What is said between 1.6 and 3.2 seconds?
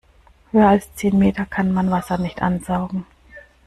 man Wasser nicht ansaugen.